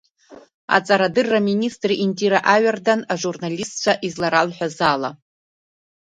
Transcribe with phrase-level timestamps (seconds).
[0.75, 5.11] Аҵарадырра аминистр Индира Аҩардан ажурналистцәа изларалҳәаз ала.